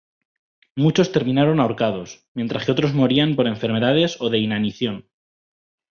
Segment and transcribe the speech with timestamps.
[0.75, 5.05] Muchos terminaron ahorcados, mientras que otros morían por enfermedades o de inanición.